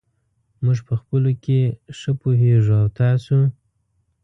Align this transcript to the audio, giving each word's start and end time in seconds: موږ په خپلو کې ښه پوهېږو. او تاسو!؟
موږ 0.63 0.79
په 0.87 0.93
خپلو 1.01 1.31
کې 1.43 1.59
ښه 1.97 2.11
پوهېږو. 2.21 2.73
او 2.81 2.87
تاسو!؟ 2.99 3.37